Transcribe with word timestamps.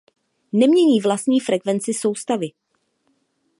Nemění 0.53 0.99
vlastní 1.01 1.39
frekvenci 1.39 1.93
soustavy. 1.93 2.51